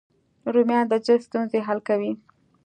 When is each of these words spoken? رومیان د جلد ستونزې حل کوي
رومیان 0.53 0.85
د 0.89 0.93
جلد 1.05 1.23
ستونزې 1.27 1.59
حل 1.67 1.79
کوي 1.87 2.11